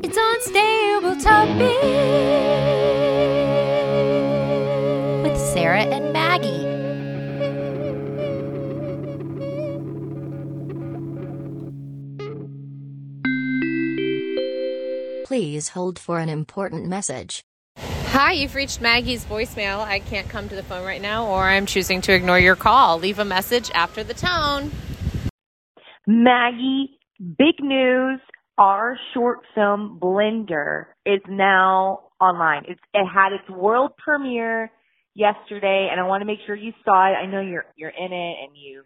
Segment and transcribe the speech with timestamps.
[0.00, 1.82] It's Unstable Topic
[5.24, 6.66] with Sarah and Maggie.
[15.24, 17.42] Please hold for an important message.
[17.76, 19.80] Hi, you've reached Maggie's voicemail.
[19.80, 22.98] I can't come to the phone right now, or I'm choosing to ignore your call.
[22.98, 24.70] Leave a message after the tone.
[26.06, 28.20] Maggie, big news.
[28.58, 32.64] Our short film Blender is now online.
[32.66, 34.70] It's, it had its world premiere
[35.14, 37.14] yesterday and I want to make sure you saw it.
[37.14, 38.82] I know you're, you're in it and you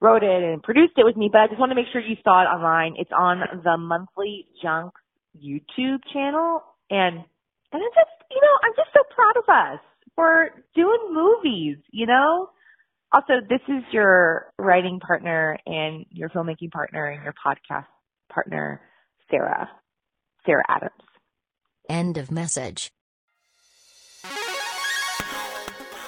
[0.00, 2.16] wrote it and produced it with me, but I just want to make sure you
[2.24, 2.94] saw it online.
[2.98, 4.92] It's on the monthly junk
[5.36, 9.80] YouTube channel and, and I'm just, you know, I'm just so proud of us
[10.16, 12.50] for doing movies, you know?
[13.12, 17.86] Also, this is your writing partner and your filmmaking partner and your podcast
[18.28, 18.80] partner,
[19.30, 19.68] Sarah,
[20.46, 20.92] Sarah Adams.
[21.88, 22.90] End of message.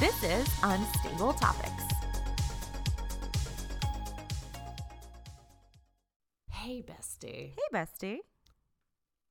[0.00, 1.84] This is Unstable Topics.
[6.50, 7.52] Hey, bestie.
[7.54, 8.18] Hey, bestie.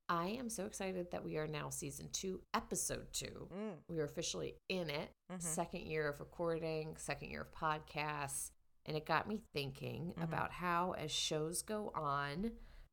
[0.08, 3.48] I am so excited that we are now season two, episode two.
[3.54, 3.74] Mm.
[3.88, 5.10] We are officially in it.
[5.30, 5.40] Mm-hmm.
[5.40, 8.50] Second year of recording, second year of podcasts.
[8.86, 10.22] And it got me thinking mm-hmm.
[10.22, 12.52] about how, as shows go on,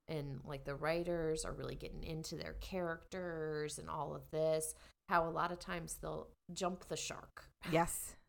[0.09, 4.75] and like the writers are really getting into their characters and all of this,
[5.12, 7.50] how a lot of times they'll jump the shark.
[7.72, 8.16] Yes.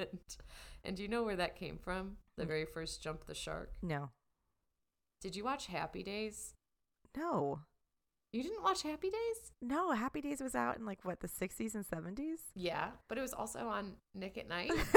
[0.00, 0.20] And,
[0.84, 2.18] and do you know where that came from?
[2.36, 2.46] The mm.
[2.46, 3.72] very first jump the shark?
[3.82, 4.10] No.
[5.20, 6.54] Did you watch Happy Days?
[7.16, 7.62] No.
[8.32, 9.50] You didn't watch Happy Days?
[9.60, 12.42] No, Happy Days was out in like what, the 60s and 70s?
[12.54, 14.70] Yeah, but it was also on Nick at Nite.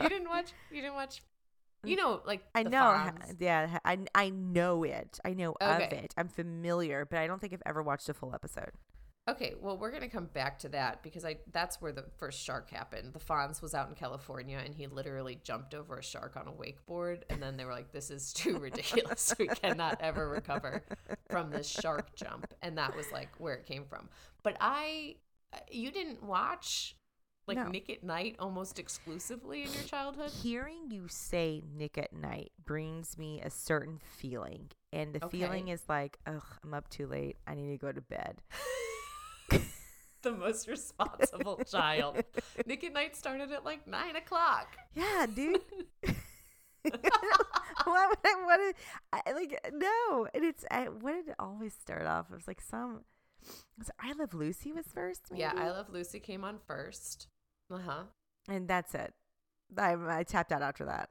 [0.00, 0.50] you didn't watch.
[0.72, 1.22] You didn't watch.
[1.84, 1.98] You mm.
[1.98, 3.36] know, like I know, Fonz.
[3.40, 5.18] yeah, I I know it.
[5.24, 6.14] I know of it.
[6.16, 8.70] I'm familiar, but I don't think I've ever watched a full episode.
[9.28, 12.70] Okay, well, we're gonna come back to that because I that's where the first shark
[12.70, 13.12] happened.
[13.12, 16.52] The Fonz was out in California, and he literally jumped over a shark on a
[16.52, 19.32] wakeboard, and then they were like, "This is too ridiculous.
[19.38, 20.82] we cannot ever recover
[21.30, 24.08] from this shark jump," and that was like where it came from.
[24.42, 25.16] But I,
[25.52, 26.96] uh, you didn't watch
[27.46, 27.68] like No.
[27.68, 30.30] Nick at Nite almost exclusively in your childhood.
[30.30, 35.82] Hearing you say Nick at Nite brings me a certain feeling, and the feeling is
[35.88, 37.36] like, ugh, I'm up too late.
[37.46, 38.42] I need to go to bed.
[40.22, 42.22] the most responsible child.
[42.66, 44.76] Nick at Nite started at like nine o'clock.
[44.94, 45.60] Yeah, dude.
[47.84, 48.82] Why would I want to?
[49.12, 50.28] I, like, no.
[50.34, 52.26] And it's, I, what did it always start off?
[52.30, 53.04] It was like some,
[54.00, 55.40] I Love Lucy was first, maybe?
[55.40, 57.28] Yeah, I Love Lucy came on first.
[57.72, 58.02] Uh huh.
[58.48, 59.14] And that's it.
[59.78, 61.08] I, I tapped out after that.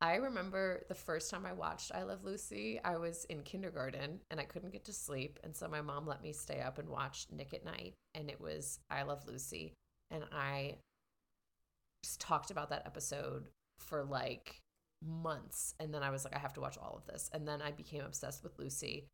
[0.00, 4.38] I remember the first time I watched I Love Lucy, I was in kindergarten and
[4.38, 5.40] I couldn't get to sleep.
[5.42, 7.94] And so my mom let me stay up and watch Nick at Nite.
[8.14, 9.74] And it was I Love Lucy.
[10.10, 10.76] And I
[12.04, 13.48] just talked about that episode
[13.80, 14.60] for like
[15.04, 15.74] months.
[15.80, 17.28] And then I was like, I have to watch all of this.
[17.32, 19.06] And then I became obsessed with Lucy.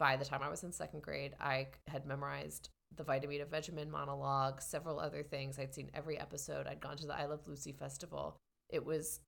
[0.00, 4.98] By the time I was in second grade, I had memorized the Vitameatavegamin monologue, several
[4.98, 5.58] other things.
[5.58, 6.66] I'd seen every episode.
[6.66, 8.36] I'd gone to the I Love Lucy festival.
[8.70, 9.20] It was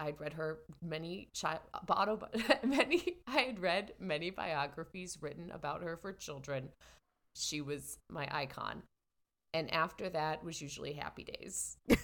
[0.00, 2.20] I'd read her many child auto
[2.64, 6.70] many I had read many biographies written about her for children.
[7.36, 8.82] She was my icon.
[9.52, 11.76] And after that was usually Happy Days.
[11.88, 11.98] and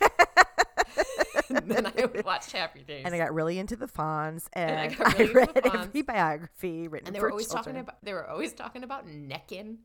[1.71, 3.03] then I would watch Happy Days.
[3.05, 5.79] And I got really into the Fonz, and, I I, got really into read the
[5.79, 9.09] every biography written And they for were always talking about they were always talking about
[9.09, 9.79] necking.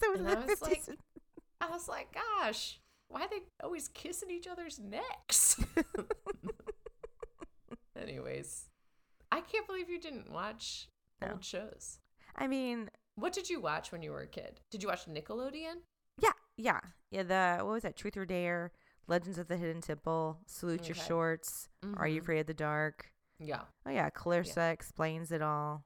[0.00, 0.88] 'Cause it was and in I was 50s.
[0.88, 0.98] like-
[1.60, 5.58] I was like, gosh, why are they always kissing each other's necks?
[7.96, 8.68] Anyways,
[9.32, 10.88] I can't believe you didn't watch
[11.20, 11.32] No.
[11.32, 11.98] old shows.
[12.36, 14.60] I mean, What did you watch when you were a kid?
[14.70, 15.76] Did you watch Nickelodeon?
[16.18, 17.22] yeah, yeah, yeah.
[17.22, 17.96] The what was that?
[17.96, 18.72] Truth or Dare,
[19.06, 21.06] Legends of the Hidden Temple, Salute Your Okay.
[21.08, 22.24] Shorts, Are You Mhm.
[22.24, 23.10] Afraid of the Dark?
[23.38, 23.64] Yeah.
[23.86, 25.84] Oh yeah, Clarissa explains it all.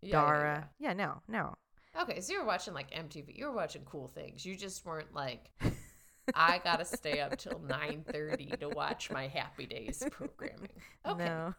[0.00, 0.70] Yeah, yeah, Dara.
[0.80, 1.54] Yeah, no, no.
[2.00, 3.36] Okay, so you were watching like MTV.
[3.36, 4.44] You were watching cool things.
[4.44, 5.50] You just weren't like
[6.34, 10.68] I gotta stay up till nine thirty to watch my Happy Days programming.
[11.06, 11.26] Okay.
[11.26, 11.54] No.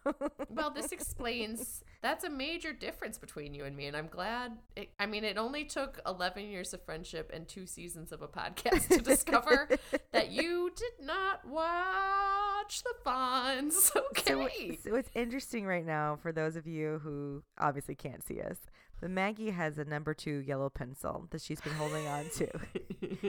[0.48, 4.58] Well, this explains that's a major difference between you and me, and I'm glad.
[4.74, 8.26] It, I mean, it only took 11 years of friendship and two seasons of a
[8.26, 9.68] podcast to discover
[10.12, 13.94] that you did not watch the Fonz.
[13.96, 14.76] Okay.
[14.82, 18.58] so it's interesting right now for those of you who obviously can't see us,
[19.00, 22.48] the Maggie has a number two yellow pencil that she's been holding on to.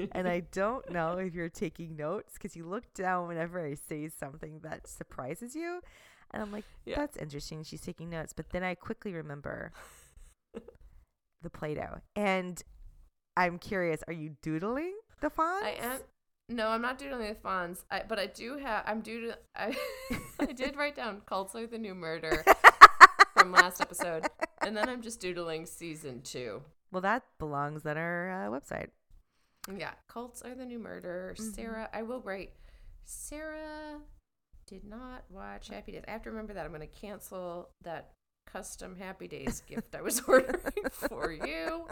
[0.13, 4.07] and I don't know if you're taking notes because you look down whenever I say
[4.09, 5.81] something that surprises you.
[6.31, 6.95] And I'm like, Yeah.
[6.97, 7.63] that's interesting.
[7.63, 8.33] She's taking notes.
[8.33, 9.71] But then I quickly remember
[11.41, 11.99] the Play Doh.
[12.15, 12.61] And
[13.35, 15.63] I'm curious, are you doodling the Fonz?
[15.63, 15.99] I am.
[16.49, 18.83] No, I'm not doodling the Fonz, I, but I do have.
[18.87, 19.37] I'm due to.
[19.55, 19.75] I,
[20.39, 22.45] I did write down "Cults Are the New Murder"
[23.37, 24.27] from last episode,
[24.67, 26.61] and then I'm just doodling season two.
[26.91, 28.89] Well, that belongs on our uh, website.
[29.75, 31.35] Yeah, cults are the new murder.
[31.37, 31.51] Mm-hmm.
[31.51, 32.51] Sarah, I will write.
[33.03, 33.99] Sarah
[34.65, 36.03] did not watch Happy Days.
[36.07, 36.65] I have to remember that.
[36.65, 38.11] I'm going to cancel that
[38.45, 40.59] custom Happy Days gift I was ordering
[40.91, 41.87] for you.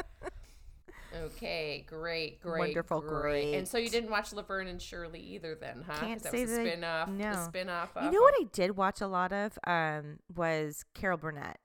[1.24, 3.56] Okay, great, great, Wonderful, great.
[3.56, 5.96] And so you didn't watch Laverne and Shirley either, then, huh?
[6.00, 7.10] Can't that say was a that I- spin-off.
[7.10, 7.32] no.
[7.32, 7.90] The spin-off.
[8.04, 11.58] You know what I did watch a lot of um, was Carol Burnett,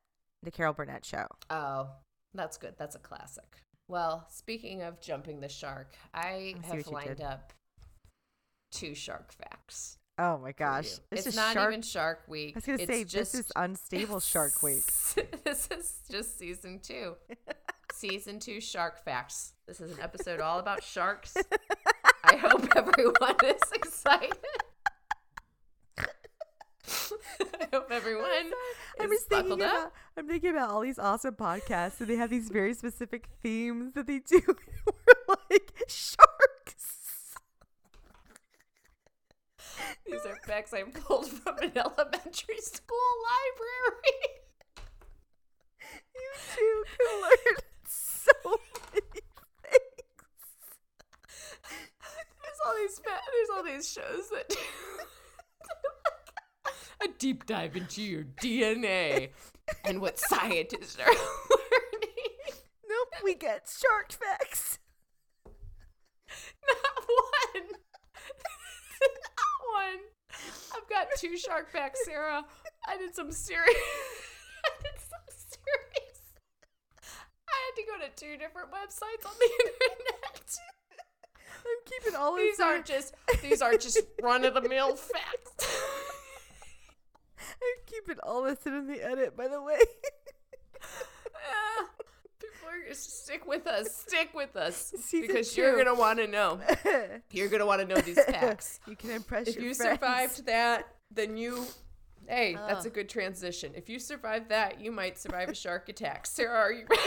[0.42, 1.26] the Carol Burnett show.
[1.50, 1.88] Oh,
[2.34, 2.74] that's good.
[2.78, 3.62] That's a classic.
[3.88, 7.20] Well, speaking of jumping the shark, I I have lined did.
[7.22, 7.52] up
[8.72, 9.98] two shark facts.
[10.18, 10.90] Oh my gosh.
[11.10, 11.70] It's not Shark.
[11.72, 12.54] even Shark Week.
[12.54, 14.84] I was gonna It's say just, this is unstable Shark Week.
[15.44, 17.14] this is just season two.
[17.92, 19.54] season two Shark Facts.
[19.66, 21.34] This is an episode all about sharks.
[22.22, 24.36] I hope everyone is excited.
[27.60, 28.26] I hope everyone
[29.00, 29.70] I'm just thinking buckled up.
[29.80, 29.92] about.
[30.16, 34.06] I'm thinking about all these awesome podcasts, and they have these very specific themes that
[34.06, 34.40] they do.
[34.86, 37.36] We're like sharks.
[40.06, 42.98] These are facts I pulled from an elementary school
[43.30, 44.20] library.
[46.14, 47.56] You two can learn
[47.86, 48.32] so
[48.92, 49.22] many things.
[52.42, 54.56] There's all these there's all these shows that do
[57.20, 59.28] deep dive into your DNA
[59.84, 62.56] and what scientists are learning.
[62.88, 64.78] Nope, we get shark facts.
[66.66, 67.66] Not one.
[69.02, 70.00] Not one.
[70.74, 72.44] I've got two shark facts, Sarah.
[72.88, 73.68] I did some serious.
[74.64, 76.20] I did some serious.
[77.48, 80.58] I had to go to two different websites on the internet.
[81.50, 85.39] I'm keeping all of These aren't just these aren't just run of the mill facts.
[88.30, 89.76] All this in the edit, by the way.
[92.38, 93.92] People are stick with us.
[94.06, 96.60] Stick with us Season because you're gonna want to know.
[97.32, 98.78] You're gonna want to know these facts.
[98.86, 99.98] you can impress if you friends.
[100.00, 101.64] survived that, then you.
[102.28, 103.72] Hey, that's a good transition.
[103.74, 106.24] If you survive that, you might survive a shark attack.
[106.24, 107.02] Sarah, are you ready?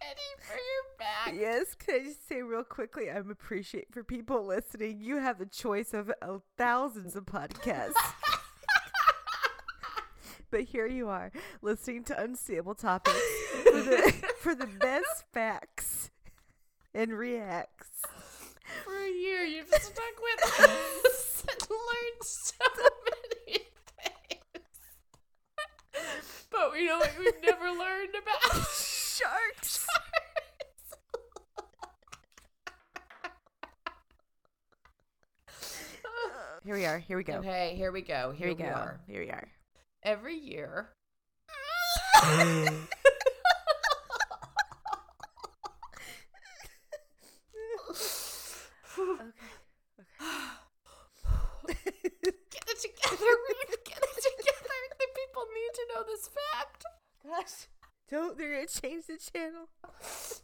[0.00, 1.34] ready for your back?
[1.34, 3.10] Yes, can I just say real quickly?
[3.10, 5.00] I'm appreciate for people listening.
[5.00, 7.92] You have the choice of uh, thousands of podcasts.
[10.54, 13.18] But here you are, listening to Unstable Topics
[13.64, 16.12] for the, for the best facts
[16.94, 18.02] and reacts.
[18.84, 22.54] For a year, you've stuck with us and learned so
[23.04, 23.64] many
[24.30, 24.52] things.
[26.52, 29.84] But we know what we've never learned about Sharks.
[36.64, 36.98] Here we are.
[37.00, 37.34] Here we go.
[37.38, 38.30] Okay, here we go.
[38.30, 38.70] Here, Here we we go.
[38.70, 39.00] are.
[39.08, 39.48] Here we are.
[40.04, 40.90] Every year.
[42.22, 42.68] Okay.
[51.64, 51.80] Okay.
[52.50, 53.84] Get it together, Ruth.
[53.84, 54.76] Get it together.
[54.98, 56.84] The people need to know this fact.
[57.26, 57.68] Gosh.
[58.10, 59.68] Don't they're gonna change the channel.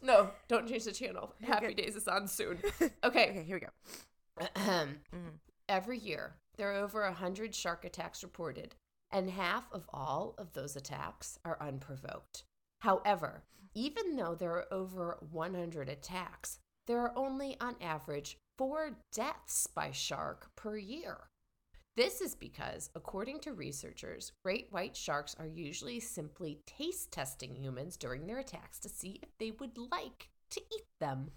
[0.01, 1.33] No, don't change the channel.
[1.43, 1.77] Happy good.
[1.77, 2.57] Days is on soon.
[2.81, 3.43] Okay, Okay.
[3.43, 4.47] here we go.
[4.55, 4.97] Mhm.
[5.69, 8.75] Every year, there are over a 100 shark attacks reported,
[9.11, 12.43] and half of all of those attacks are unprovoked.
[12.79, 19.67] However, even though there are over 100 attacks, there are only on average four deaths
[19.67, 21.17] by shark per year.
[21.97, 27.97] This is because, according to researchers, great white sharks are usually simply taste testing humans
[27.97, 31.31] during their attacks to see if they would like to eat them.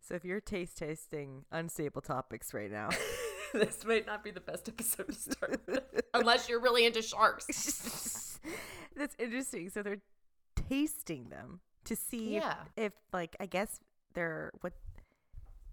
[0.00, 2.90] So if you're taste tasting unstable topics right now,
[3.58, 5.80] this might not be the best episode to start with,
[6.14, 8.38] unless you're really into sharks.
[8.96, 9.68] that's interesting.
[9.70, 10.00] So they're
[10.68, 12.54] tasting them to see if- Yeah.
[12.76, 13.80] if, like I guess
[14.14, 14.72] they're what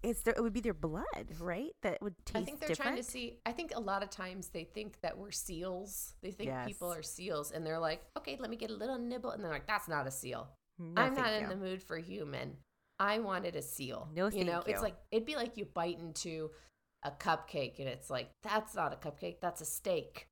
[0.03, 1.05] it's their, it would be their blood,
[1.39, 1.71] right?
[1.81, 2.91] That would taste I think they're different.
[2.91, 3.39] trying to see.
[3.47, 6.13] I think a lot of times they think that we're seals.
[6.21, 9.31] They think people are seals, and they're like, "Okay, let me get a little nibble,"
[9.31, 10.47] and they're like, "That's not a seal.
[10.77, 11.47] No, I'm not in you.
[11.49, 12.57] the mood for human.
[12.99, 14.07] I wanted a seal.
[14.15, 16.51] No, you know, thank it's like it'd be like you bite into
[17.03, 19.37] a cupcake, and it's like that's not a cupcake.
[19.41, 20.27] That's a steak.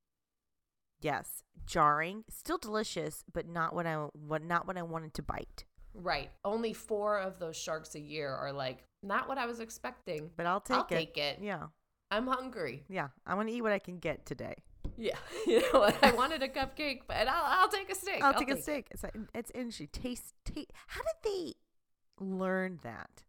[1.02, 5.66] Yes, jarring, still delicious, but not what I what not what I wanted to bite.
[5.94, 6.30] Right.
[6.44, 10.30] Only four of those sharks a year are like not what I was expecting.
[10.36, 10.90] But I'll take I'll it.
[10.90, 11.40] take it.
[11.42, 11.68] Yeah,
[12.12, 12.84] I'm hungry.
[12.90, 13.10] yeah.
[13.26, 14.56] I want to eat what I can get today.
[14.98, 15.18] Yeah,
[15.48, 15.96] you know what?
[16.04, 18.24] I wanted a cupcake, but I'll, I'll take a steak.
[18.24, 18.64] I'll, take a it.
[18.64, 18.88] steak.
[18.92, 19.90] It's like, it's interesting.
[19.92, 20.72] Taste, taste.
[20.88, 21.54] How did they
[22.20, 23.24] learn that?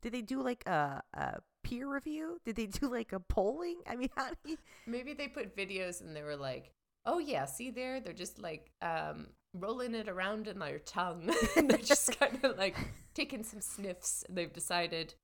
[0.00, 2.40] Did they do like a, a peer review?
[2.44, 3.78] Did they do like a polling?
[3.86, 4.56] I mean, how do you?
[4.86, 6.72] Maybe they put videos and they were like,
[7.06, 8.00] "Oh yeah, see there?
[8.00, 11.32] They're just like um, rolling it around in their tongue.
[11.56, 12.76] and they're just kind of like
[13.14, 14.24] taking some sniffs.
[14.28, 15.14] And they've decided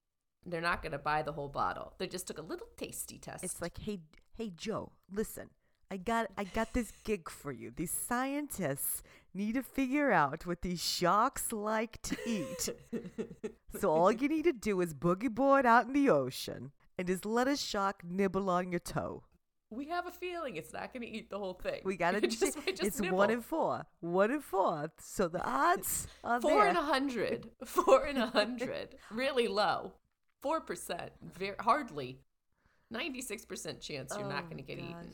[0.45, 1.95] they're not going to buy the whole bottle.
[1.99, 3.45] They just took a little tasty test.
[3.45, 4.01] It's like, hey,
[4.37, 5.51] hey, Joe, listen.
[5.91, 7.73] I got, I got this gig for you.
[7.75, 9.03] These scientists
[9.39, 12.69] need to figure out what these sharks like to eat.
[13.81, 17.25] so all you need to do is boogie board out in the ocean and just
[17.25, 19.23] let a shark nibble on your toe.
[19.71, 21.81] we have a feeling it's not going to eat the whole thing.
[21.85, 23.19] We gotta It just, just it's nibble.
[23.19, 23.87] one in four.
[24.01, 24.91] One in four.
[24.99, 26.69] So the odds are Four there.
[26.71, 28.97] in a hundred, four in a hundred.
[29.11, 29.93] really low.
[30.43, 31.11] Four percent.
[31.39, 32.19] Very hardly.
[32.91, 35.11] Ninety-six percent chance you're not Oh, going to get eaten.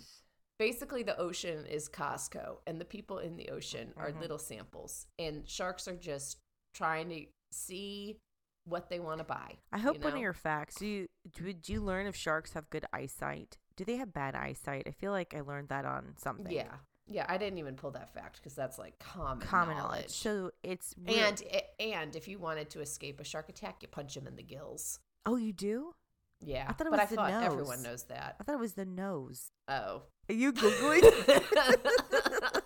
[0.59, 4.21] Basically, the ocean is Costco, and the people in the ocean are Mm-hmm.
[4.21, 6.39] little samples, and sharks are just
[6.75, 8.19] trying to see
[8.65, 9.57] what they want to buy.
[9.73, 10.77] I hope you one of your facts.
[10.77, 13.59] Do you did you learn if sharks have good eyesight?
[13.77, 14.85] Do they have bad eyesight?
[14.87, 16.51] I feel like I learned that on something.
[16.55, 16.73] Yeah,
[17.09, 17.27] yeah.
[17.29, 19.91] I didn't even pull that fact because that's like common, common knowledge.
[19.93, 20.11] knowledge.
[20.11, 21.43] So it's real- and
[21.81, 25.01] and if you wanted to escape a shark attack, you punch him in the gills.
[25.27, 25.95] oh, you do?
[26.41, 28.37] Yeah, I thought it but was I the thought everyone knows that.
[28.41, 29.51] I thought it was the nose.
[29.69, 31.03] Oh, Are you googling?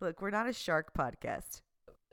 [0.00, 1.62] Look, we're not a shark podcast.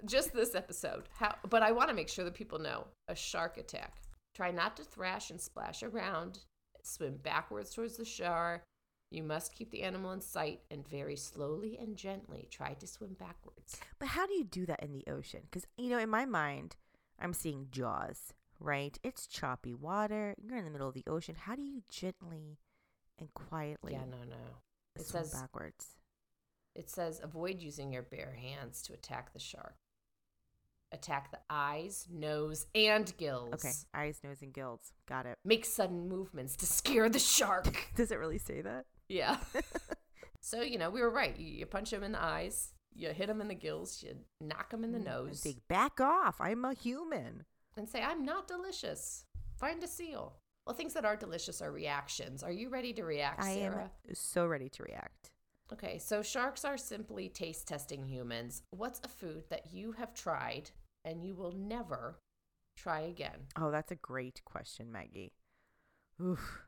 [0.06, 1.10] just this episode.
[1.18, 1.36] How?
[1.50, 3.98] But I want to make sure that people know a shark attack.
[4.36, 6.40] Try not to thrash and splash around.
[6.84, 8.64] Swim backwards towards the shore.
[9.12, 13.16] You must keep the animal in sight and very slowly and gently try to swim
[13.20, 13.78] backwards.
[14.00, 15.42] But how do you do that in the ocean?
[15.44, 16.78] Because you know, in my mind,
[17.20, 18.34] I'm seeing Jaws.
[18.64, 18.98] Right?
[19.04, 20.36] It's choppy water.
[20.42, 21.36] You're in the middle of the ocean.
[21.36, 22.60] How do you gently
[23.20, 24.36] and quietly Yeah, no, no.
[24.96, 25.96] It swim says backwards?
[26.76, 29.76] it says avoid using your bare hands to attack the shark.
[30.94, 33.54] Attack the eyes, nose, and gills.
[33.54, 34.92] Okay, eyes, nose, and gills.
[35.08, 35.38] Got it.
[35.46, 37.88] Make sudden movements to scare the shark.
[37.96, 38.86] Does it really say that?
[39.08, 39.38] Yeah.
[40.42, 41.38] so, you know, we were right.
[41.40, 44.74] You, you punch him in the eyes, you hit him in the gills, you knock
[44.74, 46.42] him in the mm, nose, say, back off.
[46.42, 47.46] I'm a human.
[47.78, 49.26] And say, I'm not delicious.
[49.58, 50.38] Find a seal.
[50.66, 52.44] Well, things that are delicious are reactions.
[52.44, 53.92] Are you ready to react, I Sarah?
[54.08, 55.32] am so ready to react.
[55.74, 58.64] Okay, so sharks are simply taste testing humans.
[58.72, 60.70] What's a food that you have tried
[61.06, 62.20] and you will never
[62.76, 63.48] try again?
[63.56, 65.34] Oh, that's a great question, Maggie.
[66.22, 66.64] Oof.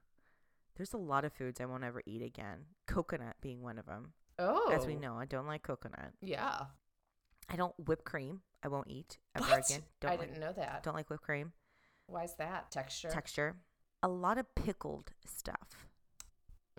[0.75, 2.65] There's a lot of foods I won't ever eat again.
[2.87, 4.13] Coconut being one of them.
[4.39, 4.99] Oh, As we oh.
[4.99, 6.13] know, I don't like coconut.
[6.21, 6.61] Yeah.
[7.53, 8.41] I don't whipped cream.
[8.63, 9.65] I won't eat ever What?
[9.69, 9.83] again.
[10.01, 10.83] Don't I like, didn't know that.
[10.83, 11.53] Don't like whipped cream.
[12.07, 12.71] Why is that?
[12.71, 13.09] Texture?
[13.09, 13.55] Texture.
[14.01, 15.87] A lot of pickled stuff,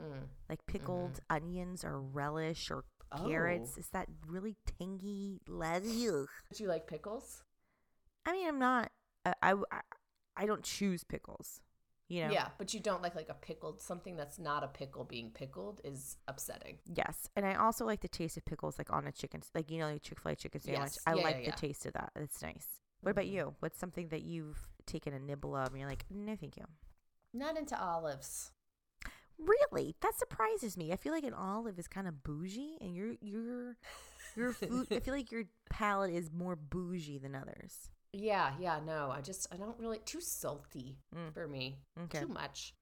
[0.00, 0.28] Mm.
[0.48, 2.84] like pickled onions or relish or
[3.16, 3.74] carrots.
[3.76, 3.80] Oh.
[3.80, 5.40] Is that really tangy?
[5.48, 5.86] Ugh.
[6.52, 7.44] Do you like pickles?
[8.26, 8.90] I mean, I'm not.
[9.24, 9.80] I, I I-
[10.36, 11.60] I don't choose pickles.
[12.08, 12.32] You know.
[12.32, 15.80] Yeah, but you don't like like a pickled something that's not a pickle being pickled
[15.84, 16.78] is upsetting.
[16.94, 19.78] Yes, and I also like the taste of pickles, like on a chicken, like you
[19.78, 20.80] know, like Chick Fil A chicken sandwich.
[20.82, 20.98] Yes.
[21.06, 21.54] I Yeah, like yeah, the yeah.
[21.54, 22.12] taste of that.
[22.16, 22.66] It's nice.
[23.00, 23.32] What about Mhm.
[23.32, 23.54] you?
[23.60, 26.64] What's something that you've taken a nibble of and you're like, no, thank you.
[27.32, 28.52] Not into olives.
[29.38, 29.96] Really?
[30.00, 30.92] That surprises me.
[30.92, 33.76] I feel like an olive is kind of bougie, and your your
[34.36, 34.88] your food.
[34.92, 37.88] I feel like your palate is more bougie than others.
[38.16, 39.10] Yeah, yeah, no.
[39.10, 41.34] I just I don't really too salty Mm.
[41.34, 41.78] for me.
[42.04, 42.20] Okay.
[42.20, 42.72] Too much.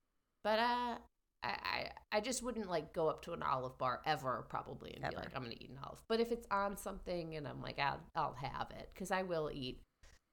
[0.45, 0.99] But uh
[1.45, 5.05] I, I I just wouldn't like go up to an olive bar ever probably and
[5.05, 5.13] Ever.
[5.13, 6.03] be like I'm gonna eat an olive.
[6.09, 9.51] But if it's on something and I'm like I'll I'll have it because I will
[9.53, 9.81] eat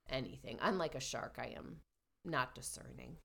[0.09, 0.57] anything.
[0.61, 1.77] Unlike a shark, I am
[2.25, 3.15] not discerning.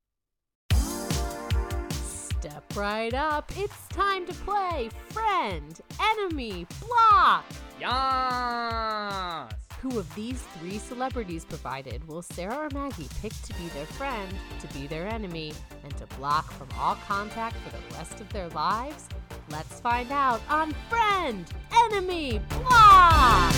[1.91, 3.51] Step right up.
[3.57, 7.45] It's time to play friend, enemy, block.
[7.81, 9.64] Yes!
[9.85, 14.35] Who of these three celebrities provided will Sarah or Maggie pick to be their friend,
[14.61, 18.49] to be their enemy, and to block from all contact for the rest of their
[18.49, 19.11] lives?
[19.51, 21.45] Let's find out on Friend,
[21.91, 23.55] Enemy, Block!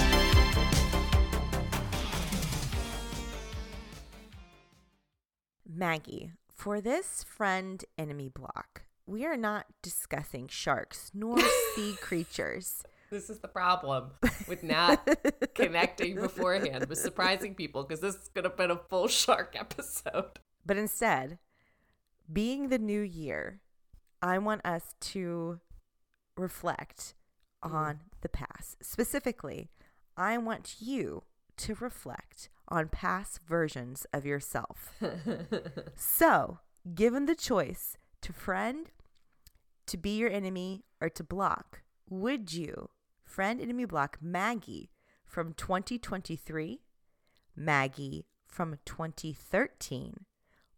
[5.64, 11.38] Maggie, for this friend enemy block, we are not discussing sharks nor
[11.76, 12.82] sea creatures.
[13.16, 14.10] This is the problem
[14.46, 15.08] with not
[15.54, 20.38] connecting beforehand with surprising people because this is going to be a full shark episode.
[20.66, 21.38] But instead,
[22.30, 23.62] being the new year,
[24.20, 25.60] I want us to
[26.36, 27.14] reflect
[27.64, 27.74] mm-hmm.
[27.74, 28.84] on the past.
[28.84, 29.70] Specifically,
[30.14, 31.22] I want you
[31.56, 34.92] to reflect on past versions of yourself.
[35.96, 36.58] so,
[36.94, 38.90] given the choice to friend,
[39.86, 41.80] to be your enemy, or to block,
[42.10, 42.90] would you
[43.26, 44.90] friend enemy block Maggie
[45.26, 46.80] from 2023,
[47.54, 50.24] Maggie from 2013,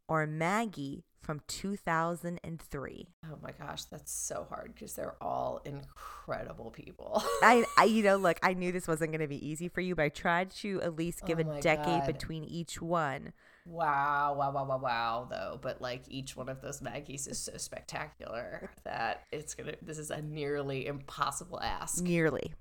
[0.08, 3.08] or Maggie from 2003?
[3.26, 7.22] Oh my gosh, that's so hard because they're all incredible people.
[7.42, 9.94] I, I, you know, look, I knew this wasn't going to be easy for you,
[9.94, 12.06] but I tried to at least give Oh a decade God.
[12.06, 13.32] between each one.
[13.68, 15.58] Wow, wow, wow, wow, wow, though.
[15.60, 20.10] But like each one of those Maggies is so spectacular that it's to, this is
[20.10, 22.02] a nearly impossible ask.
[22.02, 22.52] Nearly.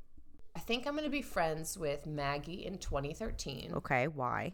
[0.56, 3.74] I think I'm to be friends with Maggie in 2013.
[3.76, 4.54] Okay, why?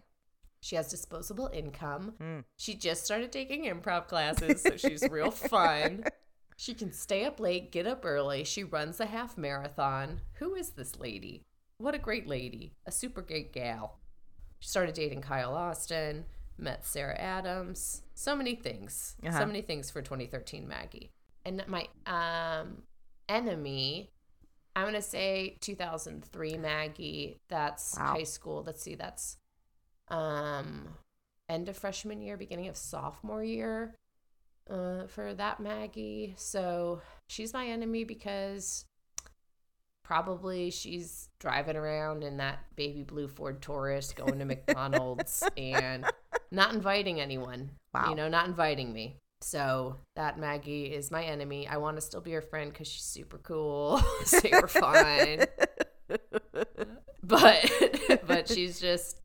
[0.60, 2.14] She has disposable income.
[2.22, 2.44] Mm.
[2.58, 6.06] She just started taking improv classes, so she's real fun.
[6.58, 8.44] She can stay up late, get up early.
[8.44, 10.22] She runs a half marathon.
[10.36, 11.46] Who is this lady?
[11.78, 12.76] What a great lady.
[12.86, 14.00] A super great gal.
[14.60, 16.24] She started dating Kyle Austin,
[16.58, 18.02] met Sarah Adams.
[18.14, 19.16] So many things.
[19.26, 19.40] Uh-huh.
[19.40, 21.12] So many things for 2013 Maggie.
[21.46, 22.84] And my um
[23.30, 24.10] enemy,
[24.76, 27.40] I'm going to say 2003 Maggie.
[27.50, 28.14] That's Wow.
[28.14, 28.64] high school.
[28.66, 28.96] Let's see.
[28.96, 29.38] That's
[30.10, 30.90] um
[31.50, 33.96] end of freshman year, beginning of sophomore year
[34.70, 36.34] uh, for that Maggie.
[36.38, 38.86] So she's my enemy because
[40.04, 46.06] probably she's driving around in that baby blue Ford Taurus, going to McDonald's and
[46.54, 47.72] not inviting anyone.
[47.94, 48.10] Wow.
[48.10, 49.18] You know, not inviting me.
[49.42, 51.68] So that Maggie is my enemy.
[51.68, 55.46] I want to still be her friend because she's super cool, super fun.
[57.24, 57.72] But
[58.28, 59.22] but she's just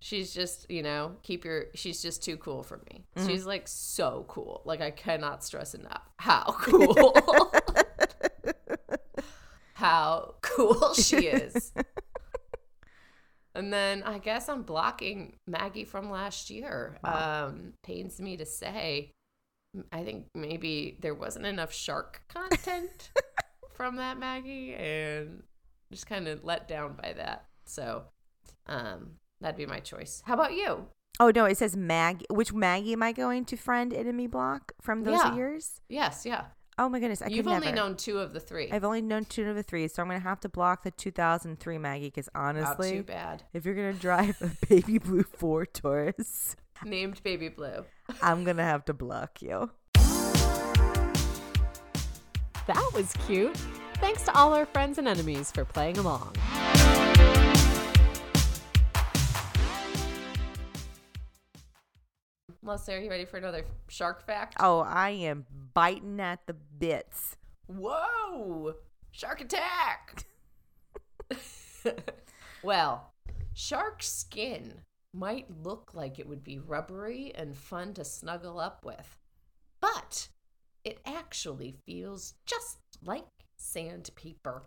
[0.00, 3.26] she's just you know keep your she's just too cool for me mm-hmm.
[3.26, 7.12] she's like so cool like i cannot stress enough how cool
[9.72, 11.72] how cool she is
[13.58, 19.10] and then i guess i'm blocking maggie from last year um pains me to say
[19.92, 23.10] i think maybe there wasn't enough shark content
[23.74, 25.42] from that maggie and
[25.92, 28.04] just kind of let down by that so
[28.66, 30.86] um that'd be my choice how about you
[31.20, 32.26] Oh no, it says Maggie.
[32.30, 35.34] Which Maggie am I going to friend enemy block from those Yeah.
[35.34, 35.80] years?
[35.88, 36.44] yes yeah
[36.80, 37.76] Oh my goodness, I you've could only never.
[37.76, 40.20] known two of the 3 I've only known two of the three, so I'm gonna
[40.20, 44.40] have to block the 2003 Maggie because not honestly, too bad if you're gonna drive
[44.40, 47.84] a baby blue Ford Taurus, named baby blue
[48.22, 49.70] I'm gonna have to block you.
[52.66, 53.56] That was cute.
[53.96, 56.36] Thanks to all our friends and enemies for playing along.
[62.68, 67.38] Melissa are you ready for another shark fact Oh, I am biting at the bits.
[67.66, 68.74] Whoa!
[69.10, 70.26] Shark attack!
[72.62, 73.14] well,
[73.54, 74.82] shark skin
[75.14, 79.16] might look like it would be rubbery and fun to snuggle up with,
[79.80, 80.28] but
[80.84, 83.24] it actually feels just like
[83.56, 84.64] sandpaper.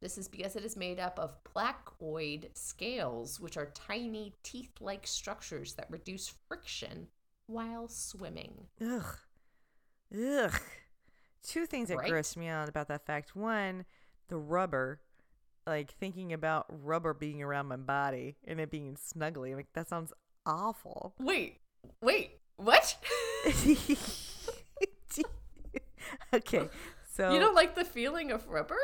[0.00, 5.04] This is because it is made up of placoid scales, which are tiny teeth like
[5.04, 7.08] structures that reduce friction
[7.50, 8.66] while swimming.
[8.80, 9.16] Ugh.
[10.14, 10.60] Ugh.
[11.42, 12.12] Two things that Right?
[12.12, 13.34] grossed me out about that fact.
[13.34, 13.84] One,
[14.28, 15.00] the rubber.
[15.66, 19.54] Like thinking about rubber being around my body and it being snuggly.
[19.54, 20.12] Like that sounds
[20.46, 21.14] awful.
[21.18, 21.58] Wait,
[22.02, 22.96] wait, what?
[26.34, 26.68] okay.
[27.14, 28.78] So You don't like the feeling of rubber?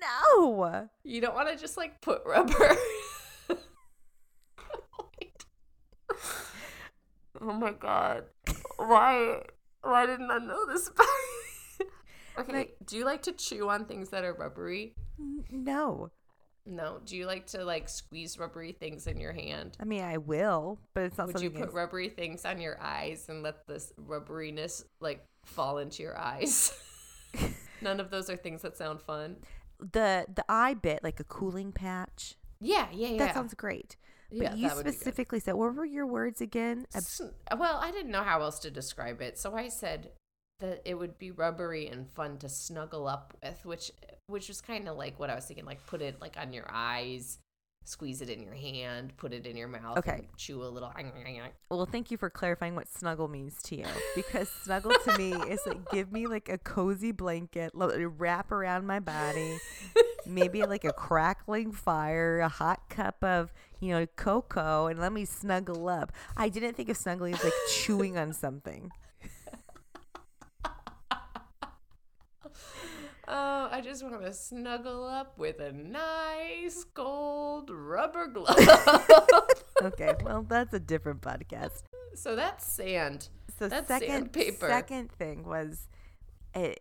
[0.00, 0.88] No.
[1.04, 2.76] You don't want to just like put rubber.
[7.40, 8.24] oh my god.
[8.76, 9.42] Why
[9.82, 11.86] why didn't I know this about you?
[12.38, 14.94] Okay, Like- do you like to chew on things that are rubbery?
[15.50, 16.10] No.
[16.64, 17.00] No.
[17.04, 19.76] Do you like to like squeeze rubbery things in your hand?
[19.80, 21.42] I mean, I will, but it's not so much.
[21.42, 26.02] Would you put rubbery things on your eyes and let this rubberiness like fall into
[26.04, 26.72] your eyes?
[27.80, 29.36] None of those are things that sound fun.
[29.80, 32.36] the the eye bit, like a cooling patch.
[32.60, 33.18] Yeah, yeah, yeah.
[33.18, 33.96] That sounds great.
[34.30, 35.00] Yeah, But you that would be good.
[35.00, 36.86] specifically said, what were your words again?
[37.56, 40.10] Well, I didn't know how else to describe it, so I said
[40.60, 43.90] that it would be rubbery and fun to snuggle up with, which
[44.26, 46.66] which was kind of like what I was thinking, like put it like on your
[46.68, 47.38] eyes
[47.88, 50.28] squeeze it in your hand, put it in your mouth, Okay.
[50.36, 50.92] chew a little.
[51.70, 55.60] Well, thank you for clarifying what snuggle means to you because snuggle to me is
[55.66, 59.58] like give me like a cozy blanket, wrap around my body,
[60.28, 65.24] maybe like a crackling fire, a hot cup of, you know, cocoa, and let me
[65.24, 66.12] snuggle up.
[66.36, 68.90] I didn't think of snuggling as like chewing on something.
[73.30, 78.56] Oh, I just want to snuggle up with a nice gold rubber glove.
[79.80, 81.82] Okay, well, that's a different podcast.
[82.16, 83.28] so that's sand.
[83.60, 84.66] So That's second sandpaper.
[84.66, 85.86] second thing was
[86.52, 86.80] it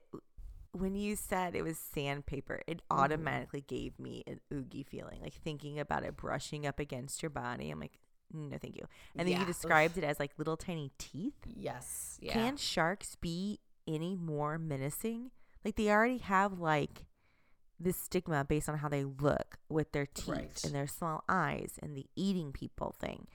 [0.80, 3.00] when you said it was sandpaper, it Mm-hmm.
[3.02, 5.20] automatically gave me an oogie feeling.
[5.22, 7.70] Like thinking about it brushing up against your body.
[7.70, 7.98] I'm like,
[8.34, 8.86] no, thank you.
[9.16, 9.48] And then Yeah, you oof.
[9.48, 11.36] described it as like little tiny teeth.
[11.46, 12.18] Yes.
[12.22, 12.34] Yeah.
[12.34, 15.32] Can sharks be any more menacing?
[15.64, 17.06] Like they already have like
[17.80, 20.64] this stigma based on how they look with their teeth Right.
[20.66, 23.28] and their small eyes and the eating people thing.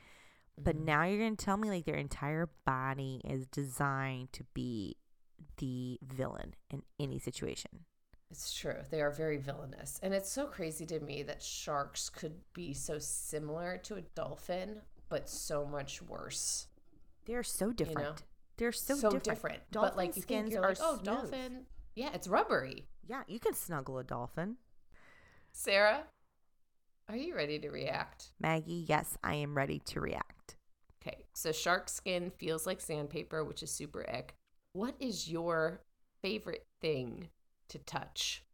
[0.58, 0.84] But Mhm.
[0.84, 4.96] now you're going to tell me like their entire body is designed to be
[5.62, 7.70] the villain in any situation.
[8.32, 8.78] It's true.
[8.90, 10.00] They are very villainous.
[10.02, 14.80] And it's so crazy to me that sharks could be so similar to a dolphin,
[15.08, 16.66] but so much worse.
[17.26, 18.24] They're so different.
[18.56, 19.24] They're so, so different.
[19.24, 19.70] different.
[19.70, 21.04] Dolphin but like you think you're are like, oh, smooth.
[21.04, 21.66] dolphin.
[21.94, 22.88] Yeah, it's rubbery.
[23.06, 24.56] Yeah, you can snuggle a dolphin.
[25.52, 26.04] Sarah,
[27.08, 28.32] are you ready to react?
[28.40, 30.56] Maggie, yes, I am ready to react.
[31.00, 34.34] Okay, so shark skin feels like sandpaper, which is super ick.
[34.74, 35.84] What is your
[36.20, 37.30] favorite thing
[37.68, 38.44] to touch?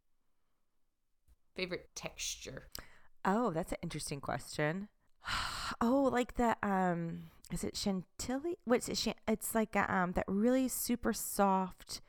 [1.55, 2.69] Favorite texture?
[3.25, 4.87] Oh, that's an interesting question.
[5.81, 8.57] Oh, like the um, is it chantilly?
[8.65, 9.15] What's it?
[9.27, 12.01] It's like a, um that really super soft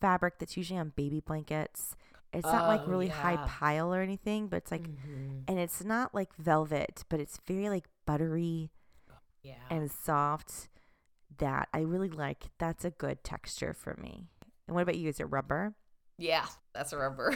[0.00, 1.94] fabric that's usually on baby blankets.
[2.32, 5.44] It's not like Oh, really high pile or anything, but it's like, Mhm.
[5.46, 8.72] and it's not like velvet, but it's very like buttery
[9.42, 9.54] yeah.
[9.70, 10.68] and soft.
[11.38, 12.44] That I really like.
[12.58, 14.24] That's a good texture for me.
[14.66, 15.08] And what about you?
[15.08, 15.74] Is it rubber?
[16.16, 17.34] yeah, that's a rubber.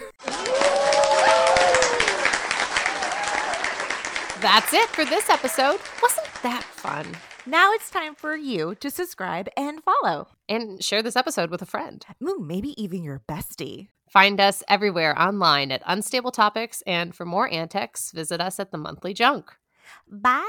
[4.41, 5.81] That's it for this episode.
[6.01, 7.07] Wasn't that fun?
[7.45, 10.29] Now it's time for you to subscribe and follow.
[10.49, 12.07] And share this episode with a friend.
[12.23, 13.89] Ooh, maybe even your bestie.
[14.09, 16.83] Find us everywhere online at Unstable Topics.
[16.87, 19.51] And for more antics, visit us at the Monthly Junk.
[20.07, 20.45] Bye.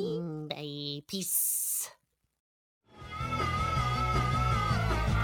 [0.00, 1.02] Mm, Bye.
[1.06, 1.61] Peace.